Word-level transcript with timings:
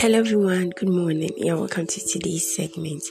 Hello, 0.00 0.18
everyone. 0.18 0.70
Good 0.70 0.88
morning, 0.88 1.30
and 1.46 1.58
welcome 1.58 1.86
to 1.86 2.00
today's 2.00 2.56
segment. 2.56 3.02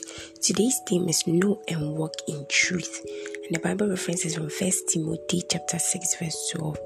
Today's 0.42 0.80
theme 0.88 1.08
is 1.08 1.24
Know 1.24 1.62
and 1.68 1.94
Walk 1.94 2.14
in 2.26 2.44
Truth, 2.48 3.06
and 3.44 3.54
the 3.54 3.60
Bible 3.60 3.88
references 3.88 4.34
from 4.34 4.50
First 4.50 4.88
Timothy 4.88 5.44
chapter 5.48 5.78
six, 5.78 6.16
verse 6.16 6.50
twelve. 6.52 6.78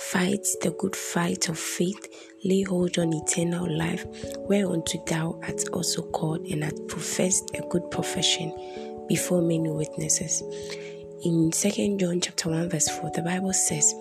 Fight 0.00 0.44
the 0.62 0.74
good 0.76 0.96
fight 0.96 1.48
of 1.48 1.60
faith, 1.60 2.08
lay 2.42 2.62
hold 2.62 2.98
on 2.98 3.12
eternal 3.14 3.72
life, 3.72 4.04
whereunto 4.48 5.00
thou 5.06 5.38
art 5.44 5.62
also 5.72 6.02
called, 6.02 6.44
and 6.48 6.64
hast 6.64 6.84
professed 6.88 7.48
a 7.54 7.62
good 7.68 7.88
profession 7.92 8.52
before 9.06 9.42
many 9.42 9.70
witnesses. 9.70 10.42
In 11.22 11.52
Second 11.52 12.00
John 12.00 12.20
chapter 12.20 12.50
one, 12.50 12.68
verse 12.68 12.88
four, 12.88 13.12
the 13.14 13.22
Bible 13.22 13.52
says. 13.52 13.94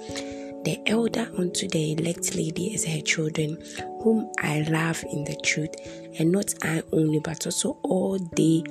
The 0.66 0.82
elder 0.88 1.32
unto 1.38 1.68
the 1.68 1.92
elect 1.92 2.34
lady 2.34 2.74
is 2.74 2.86
her 2.86 3.00
children, 3.02 3.64
whom 4.02 4.32
I 4.40 4.62
love 4.62 5.04
in 5.12 5.24
the 5.24 5.36
truth, 5.44 5.76
and 6.18 6.32
not 6.32 6.56
I 6.64 6.82
only, 6.92 7.20
but 7.20 7.46
also 7.46 7.78
all 7.84 8.18
they 8.18 8.64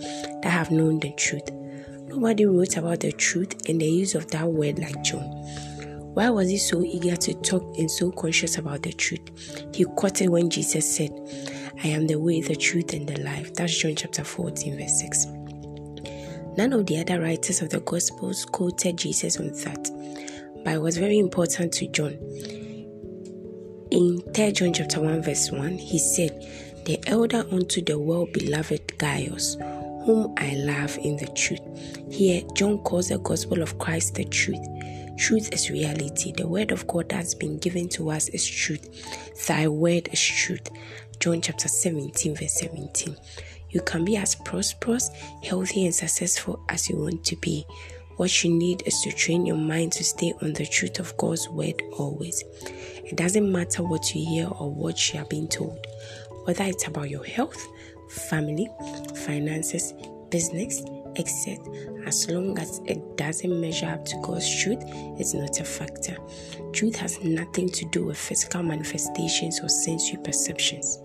that 0.43 0.51
have 0.51 0.73
known 0.73 0.99
the 0.99 1.13
truth. 1.13 1.53
Nobody 2.09 2.47
wrote 2.47 2.77
about 2.77 2.99
the 2.99 3.13
truth 3.13 3.69
and 3.69 3.81
the 3.81 3.87
use 3.87 4.17
of 4.17 4.29
that 4.33 4.45
word 4.45 4.81
like 4.81 5.05
John. 5.05 5.23
Why 6.15 6.31
was 6.31 6.49
he 6.49 6.59
so 6.59 6.83
eager 6.83 7.15
to 7.15 7.35
talk 7.35 7.63
and 7.79 7.89
so 7.89 8.11
conscious 8.11 8.59
about 8.59 8.83
the 8.83 8.93
truth? 8.93 9.31
He 9.73 9.85
quoted 9.85 10.31
when 10.31 10.51
Jesus 10.51 10.97
said, 10.97 11.13
I 11.85 11.89
am 11.89 12.09
the 12.09 12.19
way, 12.19 12.41
the 12.41 12.57
truth, 12.57 12.93
and 12.93 13.09
the 13.09 13.23
life. 13.23 13.55
That's 13.55 13.79
John 13.79 13.95
chapter 13.95 14.25
14, 14.25 14.77
verse 14.77 14.99
6. 14.99 15.27
None 16.57 16.73
of 16.73 16.87
the 16.87 16.99
other 16.99 17.21
writers 17.21 17.63
of 17.63 17.71
the 17.71 17.79
Gospels 17.79 18.45
quoted 18.45 18.97
Jesus 18.97 19.39
on 19.39 19.53
that 19.53 19.91
but 20.65 20.75
it 20.75 20.81
was 20.81 20.97
very 20.97 21.19
important 21.19 21.73
to 21.75 21.87
John. 21.89 22.19
In 23.91 24.21
3 24.35 24.53
John 24.53 24.73
chapter 24.73 25.01
1, 25.01 25.23
verse 25.23 25.51
1, 25.53 25.79
he 25.79 25.99
said, 25.99 26.31
The 26.87 26.99
elder 27.07 27.45
unto 27.53 27.83
the 27.83 27.99
well 27.99 28.27
beloved 28.33 28.99
Gaius, 28.99 29.57
whom 30.05 30.35
I 30.37 30.55
love 30.55 30.99
in 30.99 31.17
the 31.17 31.29
truth. 31.29 31.61
Here, 32.11 32.43
John 32.55 32.79
calls 32.79 33.11
the 33.11 33.19
gospel 33.19 33.63
of 33.63 33.79
Christ 33.79 34.15
the 34.15 34.25
truth. 34.25 34.67
Truth 35.17 35.53
is 35.53 35.71
reality. 35.71 36.33
The 36.33 36.49
word 36.49 36.73
of 36.73 36.87
God 36.89 37.09
that's 37.09 37.35
been 37.35 37.59
given 37.59 37.89
to 37.91 38.11
us 38.11 38.29
is 38.31 38.45
truth. 38.45 39.47
Thy 39.47 39.69
word 39.69 40.09
is 40.13 40.21
truth. 40.21 40.69
John 41.21 41.41
chapter 41.41 41.69
17, 41.69 42.35
verse 42.35 42.55
17. 42.55 43.17
You 43.71 43.81
can 43.83 44.05
be 44.05 44.17
as 44.17 44.35
prosperous, 44.35 45.11
healthy, 45.43 45.85
and 45.85 45.95
successful 45.95 46.65
as 46.69 46.89
you 46.89 46.97
want 46.97 47.25
to 47.25 47.37
be. 47.37 47.67
What 48.17 48.45
you 48.45 48.51
need 48.51 48.83
is 48.87 49.01
to 49.03 49.11
train 49.11 49.45
your 49.45 49.57
mind 49.57 49.93
to 49.93 50.05
stay 50.05 50.33
on 50.41 50.53
the 50.53 50.65
truth 50.65 51.01
of 51.01 51.17
God's 51.17 51.49
word 51.49 51.83
always. 51.99 52.45
It 53.05 53.17
doesn't 53.17 53.51
matter 53.51 53.83
what 53.83 54.15
you 54.15 54.25
hear 54.25 54.49
or 54.49 54.71
what 54.71 55.13
you 55.13 55.21
are 55.21 55.25
being 55.27 55.49
told, 55.49 55.85
whether 56.45 56.65
it's 56.65 56.87
about 56.87 57.11
your 57.11 57.25
health, 57.25 57.67
family, 58.09 58.69
finances, 59.27 59.95
business, 60.31 60.83
etc. 61.17 61.65
As 62.07 62.31
long 62.31 62.59
as 62.59 62.81
it 62.87 63.17
doesn't 63.17 63.61
measure 63.61 63.87
up 63.87 64.05
to 64.05 64.21
God's 64.23 64.63
truth, 64.63 64.83
it's 65.19 65.35
not 65.35 65.61
a 65.61 65.65
factor. 65.65 66.17
Truth 66.73 66.97
has 66.97 67.23
nothing 67.23 67.69
to 67.71 67.85
do 67.87 68.05
with 68.05 68.19
physical 68.19 68.63
manifestations 68.63 69.61
or 69.61 69.69
sensory 69.69 70.19
perceptions. 70.23 70.99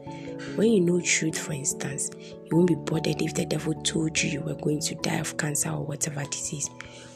When 0.56 0.72
you 0.72 0.82
know 0.82 1.00
truth, 1.02 1.38
for 1.38 1.54
instance, 1.54 2.10
you 2.20 2.56
won't 2.56 2.68
be 2.68 2.76
bothered 2.76 3.22
if 3.22 3.34
the 3.34 3.46
devil 3.46 3.74
told 3.84 4.22
you 4.22 4.30
you 4.30 4.42
were 4.42 4.56
going 4.56 4.82
to 4.82 4.96
die 4.96 5.20
of 5.20 5.38
cancer 5.38 5.70
or 5.70 5.86
whatever 5.86 6.24
disease. 6.26 6.70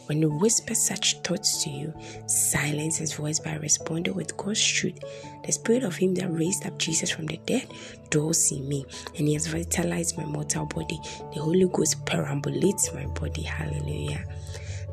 When 0.06 0.20
he 0.20 0.26
whispers 0.26 0.80
such 0.80 1.20
thoughts 1.22 1.64
to 1.64 1.70
you, 1.70 1.94
silence 2.28 2.98
his 2.98 3.14
voice 3.14 3.40
by 3.40 3.56
responding 3.56 4.14
with 4.14 4.36
God's 4.36 4.66
truth. 4.66 5.00
The 5.46 5.52
spirit 5.52 5.84
of 5.84 5.96
him 5.96 6.14
that 6.16 6.32
raised 6.32 6.66
up 6.66 6.78
Jesus 6.78 7.10
from 7.10 7.26
the 7.26 7.40
dead 7.46 7.68
dwells 8.10 8.52
in 8.52 8.68
me, 8.68 8.86
and 9.18 9.28
he 9.28 9.34
has 9.34 9.48
vitalized 9.48 10.18
my 10.18 10.26
mortal 10.26 10.66
body. 10.66 11.00
The 11.34 11.42
Holy 11.42 11.68
Ghost 11.72 12.06
perambulates 12.06 12.94
my 12.94 13.06
body. 13.08 13.44
Hallelujah. 13.44 14.26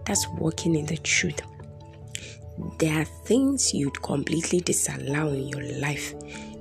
That's 0.06 0.26
walking 0.28 0.76
in 0.76 0.86
the 0.86 0.96
truth. 0.98 1.40
There 2.78 3.00
are 3.00 3.04
things 3.04 3.72
you'd 3.74 4.02
completely 4.02 4.60
disallow 4.60 5.32
in 5.32 5.48
your 5.48 5.62
life 5.80 6.14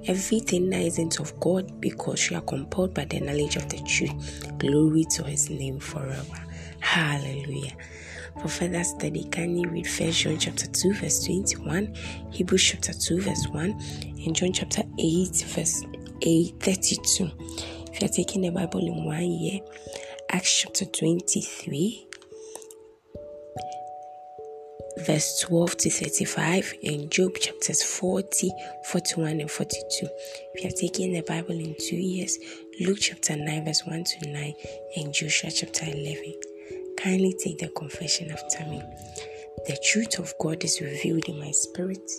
everything 0.05 0.69
that 0.69 0.81
isn't 0.81 1.19
of 1.19 1.39
God 1.39 1.79
because 1.79 2.29
you 2.29 2.37
are 2.37 2.41
compelled 2.41 2.93
by 2.93 3.05
the 3.05 3.19
knowledge 3.19 3.55
of 3.55 3.69
the 3.69 3.77
truth. 3.83 4.57
Glory 4.57 5.05
to 5.11 5.23
his 5.23 5.49
name 5.49 5.79
forever. 5.79 6.45
Hallelujah. 6.79 7.75
For 8.41 8.47
further 8.47 8.83
study, 8.83 9.25
can 9.25 9.57
you 9.57 9.69
read 9.69 9.87
1 9.87 10.11
John 10.11 10.37
chapter 10.37 10.67
2, 10.67 10.93
verse 10.93 11.25
21, 11.25 11.93
Hebrews 12.31 12.63
chapter 12.63 12.93
2, 12.93 13.21
verse 13.21 13.47
1, 13.47 13.69
and 14.25 14.35
John 14.35 14.53
chapter 14.53 14.83
8, 14.97 15.43
verse 15.47 15.83
8, 16.21 16.55
32. 16.59 17.29
If 17.91 18.01
you're 18.01 18.09
taking 18.09 18.41
the 18.41 18.51
Bible 18.51 18.79
in 18.79 19.03
one 19.03 19.23
year, 19.23 19.59
Acts 20.29 20.61
chapter 20.61 20.85
23, 20.85 22.08
verse 24.97 25.39
12 25.41 25.77
to 25.77 25.89
35 25.89 26.73
and 26.83 27.11
Job 27.11 27.35
chapters 27.35 27.83
40, 27.83 28.51
41 28.85 29.41
and 29.41 29.51
42. 29.51 30.07
If 30.53 30.63
you 30.63 30.69
are 30.69 30.71
taking 30.71 31.13
the 31.13 31.21
Bible 31.21 31.55
in 31.59 31.75
two 31.79 31.95
years, 31.95 32.37
Luke 32.81 32.97
chapter 32.99 33.35
9 33.35 33.65
verse 33.65 33.85
1 33.85 34.03
to 34.03 34.31
9 34.31 34.53
and 34.97 35.13
Joshua 35.13 35.51
chapter 35.51 35.85
11. 35.85 36.33
Kindly 36.97 37.35
take 37.41 37.59
the 37.59 37.69
confession 37.69 38.31
after 38.31 38.65
me. 38.65 38.81
The 39.67 39.77
truth 39.91 40.19
of 40.19 40.33
God 40.39 40.63
is 40.63 40.81
revealed 40.81 41.25
in 41.25 41.39
my 41.39 41.51
spirit. 41.51 42.09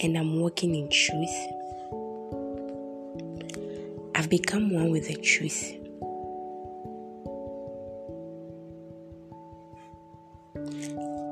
And 0.00 0.18
I'm 0.18 0.38
walking 0.38 0.74
in 0.74 0.90
truth 0.90 1.53
become 4.38 4.68
one 4.70 4.90
with 4.90 5.06
the 5.06 5.14
truth. 5.14 5.74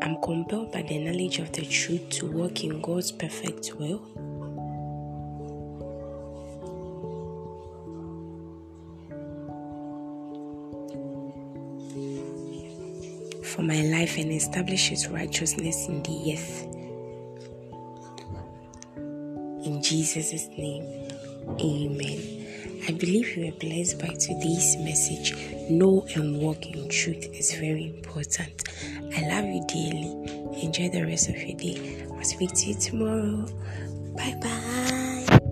I'm 0.05 0.23
compelled 0.23 0.71
by 0.71 0.83
the 0.83 0.99
knowledge 0.99 1.41
of 1.41 1.51
the 1.51 1.67
truth 1.67 2.11
to 2.11 2.31
walk 2.31 2.63
in 2.63 2.81
God's 2.81 3.11
perfect 3.11 3.75
will. 3.75 3.99
For 13.43 13.63
my 13.63 13.83
life 13.83 14.17
and 14.17 14.31
establish 14.31 14.91
His 14.91 15.09
righteousness 15.09 15.89
in 15.89 16.05
the 16.05 16.35
earth. 16.35 16.69
In 19.67 19.83
Jesus' 19.83 20.47
name, 20.57 21.11
Amen. 21.61 22.42
I 22.89 22.91
believe 22.91 23.37
you 23.37 23.47
were 23.47 23.59
blessed 23.59 24.01
by 24.01 24.09
today's 24.09 24.77
message. 24.79 25.37
Know 25.71 26.05
and 26.17 26.39
walk 26.39 26.67
in 26.67 26.89
truth 26.89 27.29
is 27.33 27.55
very 27.55 27.95
important. 27.97 28.65
I 29.17 29.29
love 29.29 29.45
you 29.45 29.65
dearly. 29.69 30.65
Enjoy 30.65 30.89
the 30.89 31.05
rest 31.07 31.29
of 31.29 31.37
your 31.37 31.57
day. 31.57 32.05
I'll 32.11 32.25
speak 32.25 32.53
to 32.53 32.67
you 32.71 32.75
tomorrow. 32.75 33.47
Bye 34.17 34.37
bye. 34.43 35.49